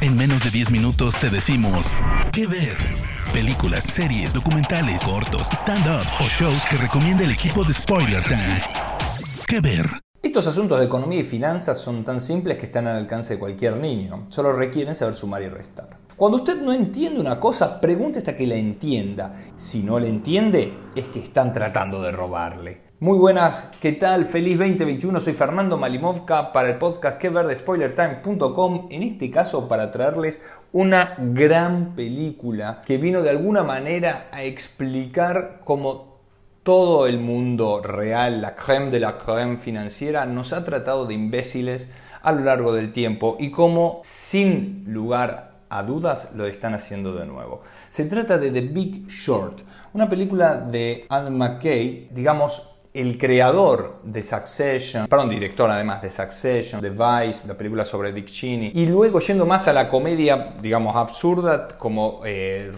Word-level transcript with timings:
En 0.00 0.16
menos 0.16 0.42
de 0.44 0.50
10 0.50 0.70
minutos 0.70 1.14
te 1.18 1.30
decimos 1.30 1.86
qué 2.32 2.46
ver. 2.46 2.76
Películas, 3.32 3.84
series, 3.84 4.34
documentales, 4.34 5.02
cortos, 5.02 5.48
stand-ups 5.52 6.14
o 6.20 6.24
shows 6.24 6.64
que 6.66 6.76
recomienda 6.76 7.24
el 7.24 7.30
equipo 7.30 7.64
de 7.64 7.72
Spoiler 7.72 8.22
Time. 8.24 8.60
¿Qué 9.46 9.60
ver? 9.60 9.88
Estos 10.22 10.46
asuntos 10.46 10.78
de 10.78 10.86
economía 10.86 11.20
y 11.20 11.24
finanzas 11.24 11.78
son 11.78 12.04
tan 12.04 12.20
simples 12.20 12.58
que 12.58 12.66
están 12.66 12.86
al 12.86 12.96
alcance 12.96 13.34
de 13.34 13.40
cualquier 13.40 13.76
niño. 13.76 14.26
Solo 14.28 14.52
requieren 14.52 14.94
saber 14.94 15.14
sumar 15.14 15.42
y 15.42 15.48
restar. 15.48 15.98
Cuando 16.16 16.38
usted 16.38 16.60
no 16.62 16.72
entiende 16.72 17.20
una 17.20 17.40
cosa, 17.40 17.80
pregunte 17.80 18.20
hasta 18.20 18.36
que 18.36 18.46
la 18.46 18.56
entienda. 18.56 19.34
Si 19.56 19.82
no 19.82 19.98
la 19.98 20.06
entiende, 20.06 20.72
es 20.94 21.06
que 21.06 21.20
están 21.20 21.52
tratando 21.52 22.00
de 22.02 22.12
robarle. 22.12 22.93
Muy 23.04 23.18
buenas, 23.18 23.76
¿qué 23.82 23.92
tal? 23.92 24.24
Feliz 24.24 24.58
2021, 24.58 25.20
soy 25.20 25.34
Fernando 25.34 25.76
Malimovka 25.76 26.54
para 26.54 26.70
el 26.70 26.76
podcast 26.76 27.18
que 27.18 27.28
spoilertime.com, 27.54 28.88
en 28.90 29.02
este 29.02 29.30
caso 29.30 29.68
para 29.68 29.90
traerles 29.90 30.42
una 30.72 31.12
gran 31.18 31.94
película 31.96 32.80
que 32.82 32.96
vino 32.96 33.20
de 33.20 33.28
alguna 33.28 33.62
manera 33.62 34.28
a 34.32 34.42
explicar 34.42 35.60
cómo 35.66 36.16
todo 36.62 37.06
el 37.06 37.20
mundo 37.20 37.82
real, 37.82 38.40
la 38.40 38.56
creme 38.56 38.90
de 38.90 39.00
la 39.00 39.18
creme 39.18 39.58
financiera, 39.58 40.24
nos 40.24 40.54
ha 40.54 40.64
tratado 40.64 41.04
de 41.04 41.12
imbéciles 41.12 41.92
a 42.22 42.32
lo 42.32 42.40
largo 42.40 42.72
del 42.72 42.94
tiempo 42.94 43.36
y 43.38 43.50
cómo 43.50 44.00
sin 44.02 44.82
lugar 44.86 45.58
a 45.68 45.82
dudas 45.82 46.34
lo 46.36 46.46
están 46.46 46.72
haciendo 46.72 47.12
de 47.12 47.26
nuevo. 47.26 47.60
Se 47.90 48.06
trata 48.06 48.38
de 48.38 48.50
The 48.50 48.62
Big 48.62 49.06
Short, 49.08 49.60
una 49.92 50.08
película 50.08 50.56
de 50.56 51.04
Adam 51.10 51.36
McKay, 51.36 52.08
digamos, 52.10 52.73
el 52.94 53.18
creador 53.18 53.96
de 54.04 54.22
Succession, 54.22 55.08
perdón, 55.08 55.28
director 55.28 55.68
además 55.68 56.00
de 56.00 56.10
Succession, 56.10 56.80
de 56.80 56.90
Vice, 56.90 57.42
la 57.48 57.54
película 57.54 57.84
sobre 57.84 58.12
Dick 58.12 58.26
Cheney, 58.26 58.70
y 58.72 58.86
luego 58.86 59.18
yendo 59.18 59.44
más 59.46 59.66
a 59.66 59.72
la 59.72 59.88
comedia, 59.88 60.52
digamos, 60.62 60.94
absurda, 60.94 61.66
como 61.76 62.20
eh, 62.24 62.70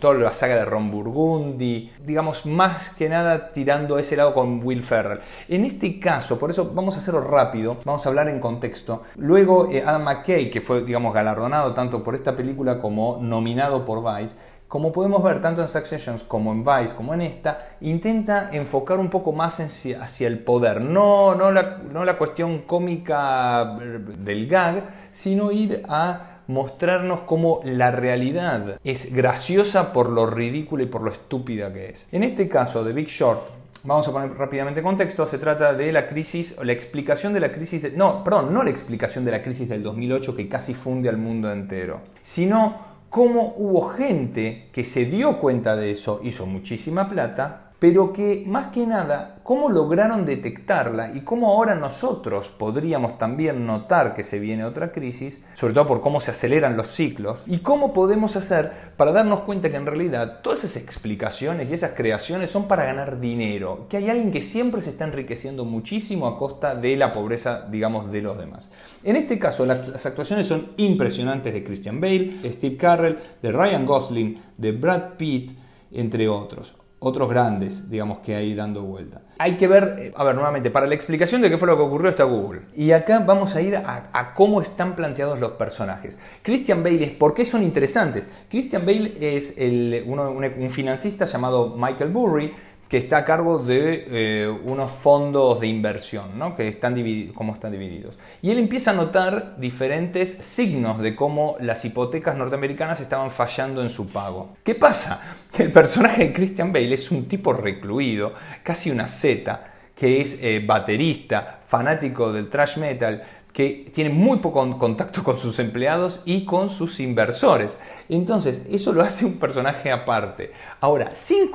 toda 0.00 0.14
la 0.14 0.32
saga 0.32 0.54
de 0.54 0.64
Ron 0.64 0.92
Burgundy, 0.92 1.90
digamos, 2.04 2.46
más 2.46 2.90
que 2.90 3.08
nada 3.08 3.52
tirando 3.52 3.98
ese 3.98 4.16
lado 4.16 4.34
con 4.34 4.64
Will 4.64 4.84
Ferrell. 4.84 5.18
En 5.48 5.64
este 5.64 5.98
caso, 5.98 6.38
por 6.38 6.50
eso 6.50 6.70
vamos 6.72 6.94
a 6.94 6.98
hacerlo 6.98 7.22
rápido, 7.22 7.78
vamos 7.84 8.06
a 8.06 8.08
hablar 8.08 8.28
en 8.28 8.38
contexto. 8.38 9.02
Luego 9.16 9.68
eh, 9.72 9.82
Adam 9.84 10.04
McKay, 10.04 10.48
que 10.48 10.60
fue, 10.60 10.84
digamos, 10.84 11.12
galardonado 11.12 11.74
tanto 11.74 12.04
por 12.04 12.14
esta 12.14 12.36
película 12.36 12.78
como 12.78 13.18
nominado 13.20 13.84
por 13.84 14.00
Vice, 14.00 14.36
como 14.68 14.92
podemos 14.92 15.22
ver 15.22 15.40
tanto 15.40 15.62
en 15.62 15.68
Successions 15.68 16.24
como 16.24 16.52
en 16.52 16.64
Vice 16.64 16.94
como 16.94 17.14
en 17.14 17.20
esta, 17.22 17.76
intenta 17.80 18.50
enfocar 18.52 18.98
un 18.98 19.10
poco 19.10 19.32
más 19.32 19.60
hacia 19.60 20.26
el 20.26 20.40
poder, 20.40 20.80
no, 20.80 21.34
no, 21.34 21.52
la, 21.52 21.78
no 21.92 22.04
la 22.04 22.18
cuestión 22.18 22.62
cómica 22.62 23.78
del 24.18 24.48
gag, 24.48 24.88
sino 25.10 25.52
ir 25.52 25.82
a 25.88 26.40
mostrarnos 26.48 27.20
cómo 27.20 27.60
la 27.64 27.90
realidad 27.90 28.78
es 28.84 29.14
graciosa 29.14 29.92
por 29.92 30.10
lo 30.10 30.26
ridícula 30.26 30.84
y 30.84 30.86
por 30.86 31.02
lo 31.02 31.10
estúpida 31.10 31.72
que 31.72 31.90
es. 31.90 32.08
En 32.12 32.22
este 32.22 32.48
caso 32.48 32.84
de 32.84 32.92
Big 32.92 33.08
Short, 33.08 33.40
vamos 33.84 34.06
a 34.08 34.12
poner 34.12 34.32
rápidamente 34.32 34.82
contexto, 34.82 35.26
se 35.26 35.38
trata 35.38 35.72
de 35.74 35.92
la 35.92 36.08
crisis, 36.08 36.56
o 36.58 36.64
la 36.64 36.72
explicación 36.72 37.32
de 37.32 37.40
la 37.40 37.52
crisis, 37.52 37.92
no, 37.94 38.22
perdón, 38.24 38.52
no 38.52 38.62
la 38.62 38.70
explicación 38.70 39.24
de 39.24 39.30
la 39.30 39.42
crisis 39.42 39.68
del 39.68 39.82
2008 39.82 40.36
que 40.36 40.48
casi 40.48 40.74
funde 40.74 41.08
al 41.08 41.16
mundo 41.16 41.50
entero, 41.50 42.00
sino 42.22 42.95
cómo 43.10 43.54
hubo 43.56 43.88
gente 43.88 44.70
que 44.72 44.84
se 44.84 45.04
dio 45.04 45.38
cuenta 45.38 45.76
de 45.76 45.90
eso, 45.90 46.20
hizo 46.22 46.46
muchísima 46.46 47.08
plata, 47.08 47.65
pero 47.86 48.12
que 48.12 48.42
más 48.48 48.72
que 48.72 48.84
nada, 48.84 49.38
cómo 49.44 49.68
lograron 49.68 50.26
detectarla 50.26 51.12
y 51.14 51.20
cómo 51.20 51.46
ahora 51.46 51.76
nosotros 51.76 52.48
podríamos 52.48 53.16
también 53.16 53.64
notar 53.64 54.12
que 54.12 54.24
se 54.24 54.40
viene 54.40 54.64
otra 54.64 54.90
crisis, 54.90 55.44
sobre 55.54 55.72
todo 55.72 55.86
por 55.86 56.00
cómo 56.00 56.20
se 56.20 56.32
aceleran 56.32 56.76
los 56.76 56.88
ciclos, 56.88 57.44
y 57.46 57.58
cómo 57.58 57.92
podemos 57.92 58.34
hacer 58.34 58.72
para 58.96 59.12
darnos 59.12 59.42
cuenta 59.42 59.70
que 59.70 59.76
en 59.76 59.86
realidad 59.86 60.40
todas 60.42 60.64
esas 60.64 60.82
explicaciones 60.82 61.70
y 61.70 61.74
esas 61.74 61.92
creaciones 61.92 62.50
son 62.50 62.66
para 62.66 62.86
ganar 62.86 63.20
dinero, 63.20 63.86
que 63.88 63.98
hay 63.98 64.10
alguien 64.10 64.32
que 64.32 64.42
siempre 64.42 64.82
se 64.82 64.90
está 64.90 65.04
enriqueciendo 65.04 65.64
muchísimo 65.64 66.26
a 66.26 66.40
costa 66.40 66.74
de 66.74 66.96
la 66.96 67.12
pobreza, 67.12 67.68
digamos, 67.70 68.10
de 68.10 68.20
los 68.20 68.36
demás. 68.36 68.72
En 69.04 69.14
este 69.14 69.38
caso, 69.38 69.64
las 69.64 70.04
actuaciones 70.04 70.48
son 70.48 70.72
impresionantes 70.76 71.54
de 71.54 71.62
Christian 71.62 72.00
Bale, 72.00 72.32
Steve 72.46 72.76
Carrell, 72.76 73.16
de 73.40 73.52
Ryan 73.52 73.86
Gosling, 73.86 74.42
de 74.56 74.72
Brad 74.72 75.12
Pitt, 75.16 75.56
entre 75.92 76.28
otros 76.28 76.74
otros 76.98 77.28
grandes, 77.28 77.90
digamos, 77.90 78.18
que 78.18 78.34
hay 78.34 78.54
dando 78.54 78.82
vuelta. 78.82 79.22
Hay 79.38 79.56
que 79.56 79.68
ver, 79.68 79.96
eh, 79.98 80.12
a 80.16 80.24
ver, 80.24 80.34
nuevamente, 80.34 80.70
para 80.70 80.86
la 80.86 80.94
explicación 80.94 81.42
de 81.42 81.50
qué 81.50 81.58
fue 81.58 81.68
lo 81.68 81.76
que 81.76 81.82
ocurrió 81.82 82.08
está 82.08 82.24
Google. 82.24 82.62
Y 82.74 82.92
acá 82.92 83.18
vamos 83.18 83.54
a 83.54 83.60
ir 83.60 83.76
a, 83.76 84.32
cómo 84.34 84.62
están 84.62 84.96
planteados 84.96 85.38
los 85.38 85.52
personajes. 85.52 86.18
Christian 86.42 86.82
Bale, 86.82 87.16
¿por 87.18 87.34
qué 87.34 87.44
son 87.44 87.62
interesantes? 87.62 88.30
Christian 88.48 88.86
Bale 88.86 89.12
es 89.20 89.58
el, 89.58 90.04
un 90.06 90.70
financista 90.70 91.26
llamado 91.26 91.76
Michael 91.76 92.10
Burry, 92.10 92.54
que 92.88 92.98
está 92.98 93.18
a 93.18 93.24
cargo 93.24 93.58
de 93.58 94.06
eh, 94.08 94.48
unos 94.64 94.92
fondos 94.92 95.60
de 95.60 95.66
inversión, 95.66 96.38
¿no? 96.38 96.54
que 96.54 96.68
están 96.68 96.94
cómo 97.34 97.52
están 97.52 97.72
divididos. 97.72 98.18
Y 98.42 98.50
él 98.50 98.58
empieza 98.58 98.92
a 98.92 98.94
notar 98.94 99.56
diferentes 99.58 100.30
signos 100.30 101.00
de 101.00 101.16
cómo 101.16 101.56
las 101.60 101.84
hipotecas 101.84 102.36
norteamericanas 102.36 103.00
estaban 103.00 103.30
fallando 103.30 103.82
en 103.82 103.90
su 103.90 104.08
pago. 104.08 104.56
¿Qué 104.62 104.74
pasa? 104.74 105.22
Que 105.56 105.62
el 105.62 105.72
personaje 105.72 106.26
de 106.26 106.32
Christian 106.34 106.72
Bale 106.72 106.92
es 106.92 107.10
un 107.10 107.26
tipo 107.26 107.52
recluido, 107.52 108.34
casi 108.62 108.90
una 108.90 109.08
zeta, 109.08 109.72
que 109.94 110.20
es 110.20 110.42
eh, 110.42 110.62
baterista, 110.64 111.60
fanático 111.66 112.30
del 112.30 112.50
thrash 112.50 112.76
metal, 112.76 113.22
que 113.56 113.90
tiene 113.90 114.10
muy 114.10 114.40
poco 114.40 114.68
contacto 114.76 115.24
con 115.24 115.38
sus 115.38 115.58
empleados 115.60 116.20
y 116.26 116.44
con 116.44 116.68
sus 116.68 117.00
inversores. 117.00 117.78
Entonces, 118.10 118.66
eso 118.70 118.92
lo 118.92 119.00
hace 119.00 119.24
un 119.24 119.38
personaje 119.38 119.90
aparte. 119.90 120.52
Ahora, 120.78 121.12
sin, 121.14 121.48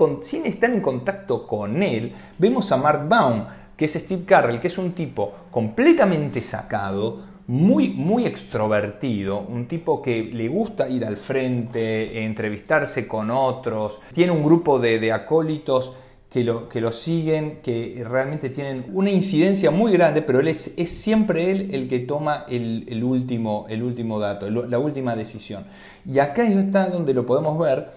estar 0.43 0.71
en 0.71 0.81
contacto 0.81 1.45
con 1.45 1.83
él, 1.83 2.11
vemos 2.39 2.71
a 2.71 2.77
Mark 2.77 3.07
Baum, 3.07 3.45
que 3.77 3.85
es 3.85 3.93
Steve 3.93 4.25
Carrell, 4.25 4.59
que 4.59 4.69
es 4.69 4.79
un 4.79 4.93
tipo 4.93 5.31
completamente 5.51 6.41
sacado, 6.41 7.19
muy, 7.45 7.89
muy 7.89 8.25
extrovertido, 8.25 9.37
un 9.37 9.67
tipo 9.67 10.01
que 10.01 10.23
le 10.23 10.47
gusta 10.47 10.89
ir 10.89 11.05
al 11.05 11.17
frente, 11.17 12.25
entrevistarse 12.25 13.07
con 13.07 13.29
otros, 13.29 13.99
tiene 14.11 14.31
un 14.31 14.43
grupo 14.43 14.79
de, 14.79 14.99
de 14.99 15.11
acólitos 15.11 15.93
que 16.31 16.45
lo, 16.45 16.69
que 16.69 16.79
lo 16.79 16.93
siguen, 16.93 17.59
que 17.61 18.05
realmente 18.07 18.49
tienen 18.49 18.85
una 18.93 19.09
incidencia 19.09 19.69
muy 19.69 19.91
grande, 19.91 20.21
pero 20.21 20.39
él 20.39 20.47
es, 20.47 20.75
es 20.77 20.89
siempre 20.89 21.51
él 21.51 21.75
el 21.75 21.89
que 21.89 21.99
toma 21.99 22.45
el, 22.47 23.03
último, 23.03 23.65
el 23.67 23.83
último 23.83 24.17
dato, 24.17 24.49
la 24.49 24.79
última 24.79 25.13
decisión. 25.17 25.65
Y 26.05 26.19
acá 26.19 26.43
está 26.43 26.89
donde 26.89 27.13
lo 27.13 27.25
podemos 27.25 27.59
ver, 27.59 27.89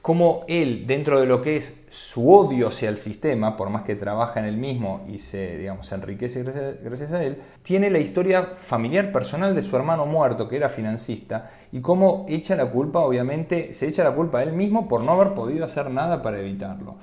cómo 0.00 0.44
él, 0.48 0.86
dentro 0.86 1.20
de 1.20 1.26
lo 1.26 1.42
que 1.42 1.58
es 1.58 1.84
su 1.90 2.34
odio 2.34 2.68
hacia 2.68 2.88
el 2.88 2.96
sistema, 2.96 3.58
por 3.58 3.68
más 3.68 3.84
que 3.84 3.94
trabaja 3.94 4.40
en 4.40 4.46
el 4.46 4.56
mismo 4.56 5.04
y 5.06 5.18
se, 5.18 5.58
digamos, 5.58 5.86
se 5.86 5.94
enriquece 5.94 6.42
gracias, 6.42 6.82
gracias 6.82 7.12
a 7.12 7.22
él, 7.22 7.36
tiene 7.62 7.90
la 7.90 7.98
historia 7.98 8.54
familiar 8.54 9.12
personal 9.12 9.54
de 9.54 9.62
su 9.62 9.76
hermano 9.76 10.06
muerto, 10.06 10.48
que 10.48 10.56
era 10.56 10.70
financista, 10.70 11.50
y 11.70 11.82
cómo 11.82 12.24
echa 12.26 12.56
la 12.56 12.70
culpa, 12.70 13.00
obviamente, 13.00 13.74
se 13.74 13.86
echa 13.86 14.02
la 14.02 14.12
culpa 14.12 14.38
a 14.38 14.42
él 14.44 14.54
mismo 14.54 14.88
por 14.88 15.02
no 15.02 15.12
haber 15.12 15.34
podido 15.34 15.66
hacer 15.66 15.90
nada 15.90 16.22
para 16.22 16.40
evitarlo 16.40 16.96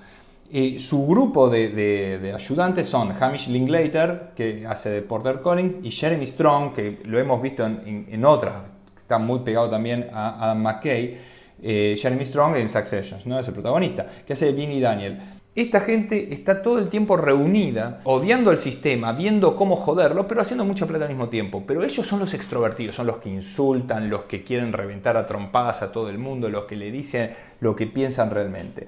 su 0.80 1.06
grupo 1.06 1.50
de, 1.50 2.32
ayudantes 2.34 2.88
son 2.88 3.12
Hamish 3.20 3.50
Linklater, 3.50 4.32
que 4.36 4.66
hace 4.68 4.90
de 4.90 5.02
Porter 5.02 5.42
Collins, 5.42 5.78
y 5.84 5.92
Jeremy 5.92 6.26
Strong, 6.26 6.74
que 6.74 7.00
lo 7.06 7.20
hemos 7.20 7.42
visto 7.42 7.66
en, 7.66 8.26
otras, 8.26 8.56
está 8.98 9.18
muy 9.18 9.40
pegado 9.40 9.70
también 9.70 10.10
a 10.12 10.44
Adam 10.46 10.62
McKay. 10.62 11.18
Eh, 11.62 11.96
Jeremy 12.02 12.26
Strong 12.26 12.56
en 12.56 12.70
Succession, 12.70 13.20
¿no? 13.26 13.38
es 13.38 13.48
el 13.48 13.54
protagonista, 13.54 14.06
que 14.26 14.32
hace 14.32 14.46
de 14.46 14.52
Vinnie 14.54 14.80
Daniel. 14.80 15.20
Esta 15.56 15.82
gente 15.82 16.34
está 16.34 16.62
todo 16.62 16.80
el 16.80 16.88
tiempo 16.90 17.18
reunida, 17.18 18.00
odiando 18.06 18.50
el 18.50 18.60
sistema, 18.60 19.12
viendo 19.12 19.58
cómo 19.58 19.76
joderlo, 19.76 20.26
pero 20.26 20.42
haciendo 20.42 20.64
mucha 20.64 20.86
plata 20.86 21.04
al 21.04 21.10
mismo 21.10 21.28
tiempo. 21.28 21.64
Pero 21.68 21.84
ellos 21.84 22.08
son 22.08 22.20
los 22.20 22.34
extrovertidos, 22.34 22.96
son 22.96 23.08
los 23.08 23.18
que 23.18 23.30
insultan, 23.30 24.10
los 24.10 24.24
que 24.24 24.44
quieren 24.44 24.72
reventar 24.72 25.18
a 25.18 25.28
trompadas 25.28 25.82
a 25.82 25.92
todo 25.92 26.10
el 26.10 26.18
mundo, 26.18 26.50
los 26.50 26.64
que 26.64 26.78
le 26.78 26.92
dicen 26.92 27.36
lo 27.60 27.76
que 27.76 27.88
piensan 27.88 28.30
realmente. 28.30 28.88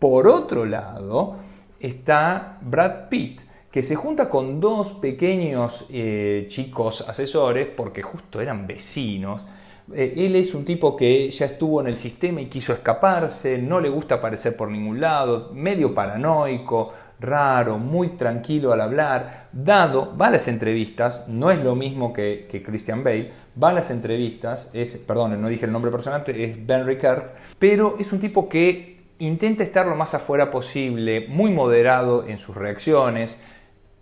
Por 0.00 0.28
otro 0.28 0.64
lado, 0.64 1.36
está 1.78 2.56
Brad 2.62 3.10
Pitt, 3.10 3.42
que 3.70 3.82
se 3.82 3.96
junta 3.96 4.30
con 4.30 4.58
dos 4.58 4.94
pequeños 4.94 5.88
eh, 5.90 6.46
chicos 6.48 7.06
asesores, 7.06 7.68
porque 7.76 8.00
justo 8.00 8.40
eran 8.40 8.66
vecinos. 8.66 9.44
Eh, 9.92 10.14
él 10.16 10.36
es 10.36 10.54
un 10.54 10.64
tipo 10.64 10.96
que 10.96 11.30
ya 11.30 11.44
estuvo 11.44 11.82
en 11.82 11.88
el 11.88 11.96
sistema 11.96 12.40
y 12.40 12.46
quiso 12.46 12.72
escaparse, 12.72 13.58
no 13.58 13.78
le 13.78 13.90
gusta 13.90 14.14
aparecer 14.14 14.56
por 14.56 14.70
ningún 14.70 15.02
lado, 15.02 15.50
medio 15.52 15.92
paranoico, 15.92 16.94
raro, 17.20 17.78
muy 17.78 18.16
tranquilo 18.16 18.72
al 18.72 18.80
hablar, 18.80 19.48
dado, 19.52 20.16
va 20.16 20.28
a 20.28 20.30
las 20.30 20.48
entrevistas, 20.48 21.28
no 21.28 21.50
es 21.50 21.62
lo 21.62 21.74
mismo 21.74 22.12
que, 22.12 22.46
Christian 22.64 23.04
Bale, 23.04 23.30
va 23.62 23.68
a 23.68 23.74
las 23.74 23.90
entrevistas, 23.90 24.70
es, 24.72 24.96
perdón, 24.96 25.40
no 25.40 25.48
dije 25.48 25.66
el 25.66 25.72
nombre 25.72 25.90
personal, 25.90 26.24
es 26.26 26.66
Ben 26.66 26.86
Ricard, 26.86 27.32
pero 27.58 27.96
es 27.98 28.12
un 28.12 28.20
tipo 28.20 28.48
que 28.48 28.89
intenta 29.20 29.62
estar 29.62 29.86
lo 29.86 29.94
más 29.96 30.14
afuera 30.14 30.50
posible, 30.50 31.26
muy 31.28 31.52
moderado 31.52 32.26
en 32.26 32.38
sus 32.38 32.56
reacciones, 32.56 33.40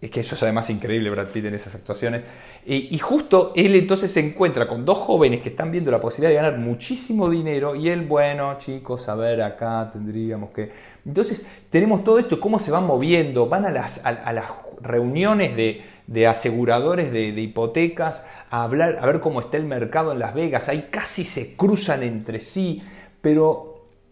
es 0.01 0.11
que 0.11 0.21
eso 0.21 0.35
es 0.35 0.43
además 0.43 0.71
increíble 0.71 1.11
Brad 1.11 1.29
Pitt 1.29 1.45
en 1.45 1.55
esas 1.55 1.75
actuaciones, 1.75 2.25
y 2.71 2.99
justo 2.99 3.53
él 3.57 3.75
entonces 3.77 4.13
se 4.13 4.21
encuentra 4.21 4.69
con 4.69 4.85
dos 4.85 4.99
jóvenes 4.99 5.41
que 5.41 5.49
están 5.49 5.71
viendo 5.71 5.91
la 5.91 6.01
posibilidad 6.01 6.31
de 6.31 6.47
ganar 6.47 6.61
muchísimo 6.61 7.31
dinero 7.31 7.75
y 7.75 7.89
él, 7.89 8.03
bueno, 8.03 8.59
chicos, 8.59 9.09
a 9.09 9.15
ver, 9.15 9.41
acá 9.41 9.89
tendríamos 9.91 10.51
que... 10.51 10.71
Entonces 11.07 11.49
tenemos 11.71 12.05
todo 12.05 12.19
esto, 12.19 12.39
cómo 12.39 12.59
se 12.59 12.71
van 12.71 12.87
moviendo, 12.87 13.49
van 13.49 13.65
a 13.65 13.71
las, 13.71 14.05
a, 14.05 14.33
las 14.35 14.51
reuniones 14.83 15.57
de, 15.57 16.27
aseguradores 16.27 17.11
de, 17.11 17.33
de, 17.33 17.41
hipotecas 17.41 18.27
a 18.51 18.65
hablar, 18.65 18.99
a 19.01 19.07
ver 19.07 19.21
cómo 19.21 19.41
está 19.41 19.57
el 19.57 19.65
mercado 19.65 20.13
en 20.13 20.19
Las 20.19 20.35
Vegas, 20.35 20.69
ahí 20.69 20.89
casi 20.91 21.25
se 21.25 21.57
cruzan 21.57 22.03
entre 22.03 22.39
sí, 22.39 22.83
pero 23.23 23.68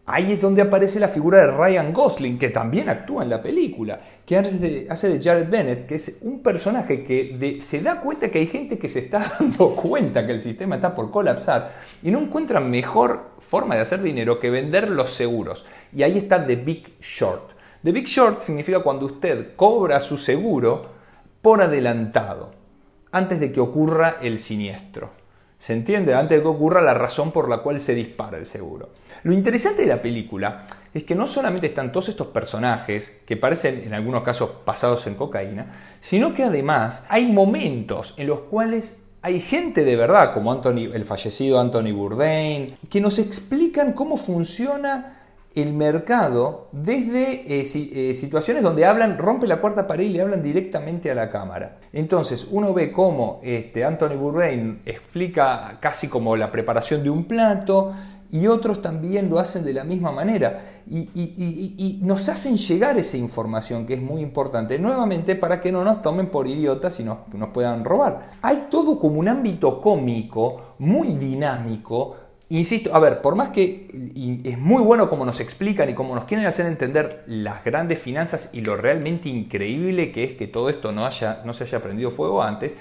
Ahí 0.09 0.31
es 0.31 0.41
donde 0.41 0.63
aparece 0.63 1.01
la 1.01 1.09
figura 1.09 1.39
de 1.39 1.49
Ryan 1.49 1.93
Gosling, 1.93 2.39
que 2.39 2.51
también 2.51 2.89
actúa 2.89 3.25
en 3.25 3.29
la 3.29 3.43
película, 3.43 3.99
que 4.25 4.39
hace 4.39 5.09
de, 5.09 5.21
Jared 5.21 5.51
Bennett, 5.51 5.87
que 5.87 5.97
es 5.97 6.19
un 6.23 6.45
personaje 6.45 7.03
que 7.03 7.59
se 7.61 7.81
da 7.81 8.01
cuenta 8.01 8.31
que 8.31 8.39
hay 8.39 8.47
gente 8.47 8.79
que 8.79 8.89
se 8.89 9.01
está 9.01 9.35
dando 9.41 9.75
cuenta 9.75 10.25
que 10.25 10.33
el 10.33 10.41
sistema 10.41 10.77
está 10.77 10.95
por 10.95 11.11
colapsar 11.11 11.73
y 12.05 12.13
no 12.13 12.21
encuentra 12.21 12.61
mejor 12.61 13.33
forma 13.41 13.75
de 13.75 13.81
hacer 13.81 14.01
dinero 14.01 14.39
que 14.39 14.49
vender 14.49 14.91
los 14.91 15.11
seguros. 15.11 15.67
Y 15.93 16.05
ahí 16.05 16.19
está 16.19 16.47
The 16.47 16.55
Big 16.55 17.01
Short. 17.01 17.51
The 17.83 17.91
Big 17.91 18.07
Short 18.07 18.43
significa 18.43 18.85
cuando 18.85 19.07
usted 19.07 19.57
cobra 19.57 20.01
su 20.01 20.19
seguro 20.19 20.87
por 21.43 21.61
adelantado, 21.61 22.53
antes 23.11 23.41
de 23.41 23.51
que 23.51 23.59
ocurra 23.59 24.19
el 24.23 24.39
siniestro. 24.39 25.26
¿Se 25.59 25.73
entiende? 25.73 26.15
Antes 26.15 26.39
de 26.39 26.43
que 26.43 26.49
ocurra 26.49 26.81
la 26.81 26.95
razón 26.95 27.33
por 27.33 27.49
la 27.49 27.59
cual 27.59 27.81
se 27.81 27.95
dispara 27.95 28.39
el 28.39 28.47
seguro. 28.47 28.91
Lo 29.23 29.33
interesante 29.33 29.83
de 29.83 29.89
la 29.89 30.03
película 30.03 30.67
es 30.95 31.05
que 31.05 31.15
no 31.15 31.27
solamente 31.27 31.67
están 31.67 31.91
todos 31.91 32.09
estos 32.09 32.29
personajes, 32.29 33.21
que 33.27 33.37
parecen 33.37 33.83
en 33.85 33.95
algunos 33.95 34.23
casos 34.23 34.51
pasados 34.65 35.07
en 35.07 35.15
cocaína, 35.15 35.75
sino 36.01 36.35
que 36.35 36.45
además 36.45 37.05
hay 37.09 37.27
momentos 37.27 38.15
en 38.19 38.29
los 38.29 38.41
cuales 38.41 39.03
hay 39.23 39.41
gente 39.41 39.85
de 39.85 39.97
verdad, 39.97 40.33
como 40.33 40.55
el 40.55 41.05
fallecido 41.05 41.59
Anthony 41.59 41.93
Bourdain, 41.93 42.77
que 42.89 43.01
nos 43.01 43.19
explican 43.19 43.93
cómo 43.93 44.17
funciona 44.17 45.16
el 45.57 45.73
mercado 45.73 46.69
desde 46.71 47.61
eh, 47.61 47.65
eh, 47.75 48.15
situaciones 48.15 48.63
donde 48.63 48.85
hablan, 48.85 49.19
rompe 49.19 49.47
la 49.47 49.57
cuarta 49.57 49.87
pared 49.87 50.05
y 50.05 50.11
le 50.11 50.21
hablan 50.21 50.43
directamente 50.43 51.11
a 51.11 51.15
la 51.15 51.31
cámara. 51.31 51.79
Entonces 51.93 52.47
uno 52.51 52.75
ve 52.75 52.93
cómo 52.93 53.41
este, 53.43 53.85
Anthony 53.85 54.17
Bourdain 54.17 54.83
explica 54.85 55.79
casi 55.81 56.09
como 56.09 56.37
la 56.37 56.53
preparación 56.53 57.03
de 57.03 57.11
un 57.11 57.25
plato, 57.25 57.93
y 58.31 58.47
otros 58.47 58.83
también 58.83 59.31
lo 59.31 59.39
hacen 59.39 59.65
de 59.65 59.73
la 59.73 59.85
misma 59.85 60.11
manera 60.11 60.61
y, 60.89 62.01
nos 62.03 62.29
hacen 62.29 62.57
llegar 62.57 62.99
esa 62.99 63.17
información 63.17 63.87
que 63.87 63.95
es 63.95 64.03
muy 64.03 64.21
importante, 64.21 64.79
nuevamente 64.79 65.37
para 65.37 65.61
que 65.61 65.73
no 65.73 65.85
nos 65.85 66.03
tomen 66.03 66.31
por 66.31 66.47
idiotas 66.47 67.01
y 67.01 67.05
nos, 67.05 67.19
nos 67.33 67.51
puedan 67.51 67.85
robar. 67.85 68.33
Hay 68.43 68.67
todo 68.71 68.99
como 68.99 69.19
un 69.19 69.29
ámbito 69.29 69.81
cómico, 69.81 70.75
muy 70.79 71.15
dinámico, 71.15 72.17
Insisto, 72.49 72.95
a 72.95 73.01
ver, 73.01 73.23
por 73.23 73.35
más 73.35 73.49
que 73.49 73.89
es 74.45 74.57
muy 74.57 74.81
bueno 74.81 75.11
como 75.11 75.27
nos 75.27 75.41
explican 75.41 75.91
y 75.91 75.95
como 75.95 76.15
nos 76.15 76.25
quieren 76.25 76.47
hacer 76.47 76.67
entender 76.67 77.25
las 77.27 77.65
grandes 77.65 77.99
finanzas 77.99 78.51
y 78.53 78.61
lo 78.61 78.77
realmente 78.77 79.29
increíble 79.29 80.13
que 80.13 80.23
es 80.23 80.35
que 80.35 80.47
todo 80.47 80.71
esto 80.71 80.93
no, 80.93 81.05
haya, 81.07 81.43
no 81.45 81.53
se 81.55 81.65
haya 81.65 81.83
prendido 81.83 82.13
fuego 82.13 82.45
antes, 82.45 82.77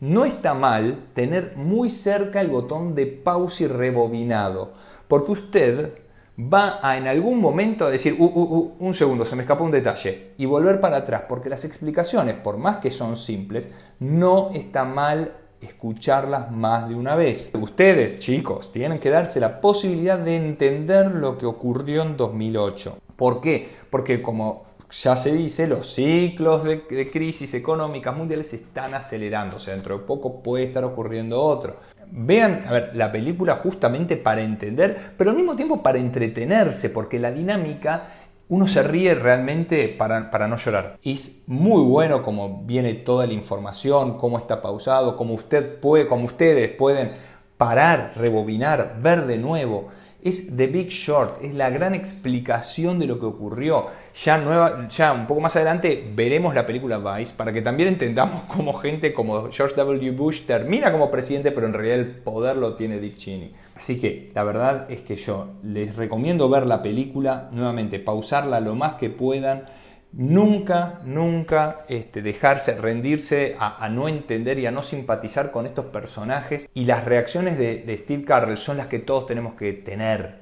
no 0.00 0.24
está 0.24 0.54
mal 0.54 1.08
tener 1.12 1.54
muy 1.56 1.90
cerca 1.90 2.40
el 2.40 2.48
botón 2.48 2.94
de 2.94 3.06
pausa 3.06 3.64
y 3.64 3.66
rebobinado, 3.66 4.72
porque 5.06 5.32
usted 5.32 5.92
va 6.40 6.78
a 6.82 6.96
en 6.96 7.06
algún 7.06 7.40
momento 7.40 7.84
a 7.84 7.90
decir, 7.90 8.16
uh, 8.18 8.24
uh, 8.24 8.56
uh, 8.56 8.76
un 8.78 8.94
segundo, 8.94 9.26
se 9.26 9.36
me 9.36 9.42
escapó 9.42 9.64
un 9.64 9.70
detalle, 9.70 10.32
y 10.38 10.46
volver 10.46 10.80
para 10.80 10.98
atrás, 10.98 11.24
porque 11.28 11.50
las 11.50 11.66
explicaciones, 11.66 12.36
por 12.36 12.56
más 12.56 12.78
que 12.78 12.90
son 12.90 13.16
simples, 13.16 13.70
no 13.98 14.50
está 14.54 14.84
mal 14.84 15.32
escucharlas 15.60 16.50
más 16.50 16.88
de 16.88 16.94
una 16.94 17.14
vez. 17.14 17.52
Ustedes, 17.60 18.20
chicos, 18.20 18.72
tienen 18.72 18.98
que 18.98 19.10
darse 19.10 19.40
la 19.40 19.60
posibilidad 19.60 20.18
de 20.18 20.36
entender 20.36 21.14
lo 21.14 21.38
que 21.38 21.46
ocurrió 21.46 22.02
en 22.02 22.16
2008. 22.16 22.98
¿Por 23.16 23.40
qué? 23.40 23.68
Porque 23.90 24.22
como 24.22 24.64
ya 24.90 25.16
se 25.16 25.32
dice, 25.32 25.66
los 25.66 25.94
ciclos 25.94 26.64
de, 26.64 27.10
crisis 27.10 27.54
económicas 27.54 28.16
mundiales 28.16 28.48
se 28.48 28.56
están 28.56 28.94
acelerando. 28.94 29.56
O 29.56 29.60
sea, 29.60 29.74
dentro 29.74 29.98
de 29.98 30.04
poco 30.04 30.42
puede 30.42 30.64
estar 30.64 30.84
ocurriendo 30.84 31.40
otro. 31.40 31.76
Vean, 32.12 32.64
a 32.66 32.72
ver, 32.72 32.96
la 32.96 33.12
película 33.12 33.56
justamente 33.56 34.16
para 34.16 34.42
entender, 34.42 35.12
pero 35.16 35.30
al 35.30 35.36
mismo 35.36 35.54
tiempo 35.54 35.80
para 35.80 35.98
entretenerse, 35.98 36.90
porque 36.90 37.20
la 37.20 37.30
dinámica 37.30 38.08
uno 38.50 38.66
se 38.66 38.82
ríe 38.82 39.14
realmente 39.14 39.88
para, 39.88 40.28
para, 40.30 40.48
no 40.48 40.56
llorar. 40.56 40.98
Es 41.04 41.44
muy 41.46 41.82
bueno 41.84 42.24
como 42.24 42.64
viene 42.64 42.94
toda 42.94 43.26
la 43.26 43.32
información, 43.32 44.18
cómo 44.18 44.38
está 44.38 44.60
pausado, 44.60 45.16
cómo 45.16 45.34
usted 45.34 45.78
puede, 45.78 46.08
como 46.08 46.24
ustedes 46.24 46.72
pueden 46.72 47.12
parar, 47.56 48.12
rebobinar, 48.16 48.96
ver 49.00 49.26
de 49.26 49.38
nuevo 49.38 49.88
es 50.22 50.56
The 50.56 50.66
Big 50.66 50.88
Short, 50.88 51.42
es 51.42 51.54
la 51.54 51.70
gran 51.70 51.94
explicación 51.94 52.98
de 52.98 53.06
lo 53.06 53.18
que 53.18 53.26
ocurrió. 53.26 53.86
Ya, 54.24 54.38
nueva, 54.38 54.88
ya 54.88 55.12
un 55.12 55.26
poco 55.26 55.40
más 55.40 55.56
adelante 55.56 56.04
veremos 56.14 56.54
la 56.54 56.66
película 56.66 56.98
Vice 56.98 57.34
para 57.36 57.52
que 57.52 57.62
también 57.62 57.88
entendamos 57.88 58.42
cómo 58.48 58.74
gente 58.74 59.14
como 59.14 59.50
George 59.50 59.76
W. 59.76 60.10
Bush 60.12 60.42
termina 60.42 60.92
como 60.92 61.10
presidente, 61.10 61.52
pero 61.52 61.66
en 61.66 61.72
realidad 61.72 61.98
el 62.00 62.06
poder 62.06 62.56
lo 62.56 62.74
tiene 62.74 62.98
Dick 62.98 63.16
Cheney. 63.16 63.54
Así 63.76 63.98
que 63.98 64.30
la 64.34 64.44
verdad 64.44 64.90
es 64.90 65.02
que 65.02 65.16
yo 65.16 65.48
les 65.62 65.96
recomiendo 65.96 66.48
ver 66.48 66.66
la 66.66 66.82
película, 66.82 67.48
nuevamente 67.52 67.98
pausarla 67.98 68.60
lo 68.60 68.74
más 68.74 68.94
que 68.94 69.10
puedan 69.10 69.64
Nunca, 70.12 71.00
nunca 71.04 71.84
este, 71.88 72.20
dejarse, 72.20 72.80
rendirse 72.80 73.56
a, 73.58 73.88
no 73.88 74.08
entender 74.08 74.58
y 74.58 74.66
a 74.66 74.72
no 74.72 74.82
simpatizar 74.82 75.52
con 75.52 75.66
estos 75.66 75.86
personajes. 75.86 76.68
Y 76.74 76.84
las 76.84 77.04
reacciones 77.04 77.58
de, 77.58 77.96
Steve 78.02 78.24
Carrell 78.24 78.58
son 78.58 78.76
las 78.76 78.88
que 78.88 78.98
todos 78.98 79.26
tenemos 79.26 79.54
que 79.54 79.72
tener. 79.72 80.40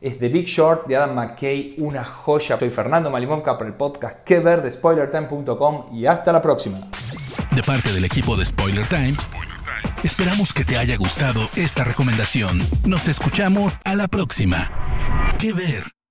Es 0.00 0.18
The 0.18 0.28
Big 0.28 0.46
Short 0.46 0.86
de 0.86 0.96
Adam 0.96 1.14
McKay, 1.14 1.76
una 1.78 2.02
joya. 2.02 2.58
Soy 2.58 2.70
Fernando 2.70 3.10
Malimovka 3.10 3.56
para 3.58 3.68
el 3.68 3.76
podcast 3.76 4.24
que 4.24 4.40
ver 4.40 4.62
de 4.62 4.72
SpoilerTime.com 4.72 5.86
y 5.92 6.06
hasta 6.06 6.32
la 6.32 6.42
próxima. 6.42 6.78
De 7.54 7.62
parte 7.62 7.92
del 7.92 8.04
equipo 8.04 8.36
de 8.36 8.46
Spoiler 8.46 8.86
Time, 8.88 9.14
esperamos 10.02 10.54
que 10.54 10.64
te 10.64 10.78
haya 10.78 10.96
gustado 10.96 11.40
esta 11.54 11.84
recomendación. 11.84 12.66
Nos 12.84 13.08
escuchamos 13.08 13.78
a 13.84 13.94
la 13.94 14.08
próxima. 14.08 14.70
Que 15.38 15.52
ver. 15.52 16.01